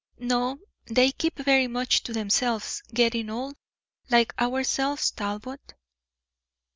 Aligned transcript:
"No, 0.17 0.57
they 0.87 1.11
keep 1.11 1.37
very 1.37 1.67
much 1.67 2.01
to 2.05 2.11
themselves; 2.13 2.81
getting 2.91 3.29
old, 3.29 3.55
like 4.09 4.33
ourselves, 4.41 5.11
Talbot." 5.11 5.75